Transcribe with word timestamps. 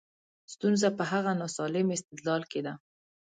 ستونزه 0.53 0.87
په 0.97 1.03
هغه 1.11 1.31
ناسم 1.41 1.87
استدلال 1.97 2.41
کې 2.51 2.59
ده. 2.65 2.73